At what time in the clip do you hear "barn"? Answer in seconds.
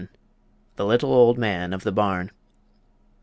1.91-2.31